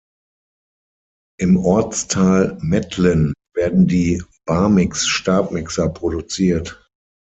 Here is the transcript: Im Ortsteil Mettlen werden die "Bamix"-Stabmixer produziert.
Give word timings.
Im 1.39 1.57
Ortsteil 1.57 2.57
Mettlen 2.59 3.35
werden 3.55 3.85
die 3.85 4.23
"Bamix"-Stabmixer 4.47 5.89
produziert. 5.89 6.89